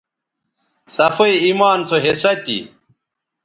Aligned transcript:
صفائ 0.95 1.33
ایمان 1.45 1.79
سو 1.89 1.97
حصہ 2.05 2.31
تھی 2.43 2.59